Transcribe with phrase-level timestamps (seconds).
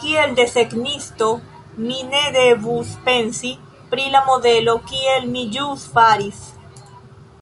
[0.00, 1.30] Kiel desegnisto,
[1.86, 3.50] mi ne devus pensi
[3.94, 6.42] pri la modelo, kiel mi ĵus faris.